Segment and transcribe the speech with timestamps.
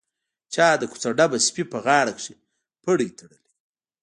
[0.53, 2.33] چا د کوڅه ډبه سپي په غاړه کښې
[2.83, 3.41] پړى تړلى.